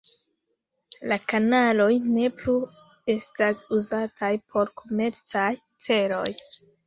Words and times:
La 1.11 1.17
kanaloj 1.33 1.89
ne 2.15 2.31
plu 2.39 2.55
estas 3.15 3.61
uzataj 3.79 4.31
por 4.55 4.73
komercaj 4.83 5.53
celoj. 5.89 6.27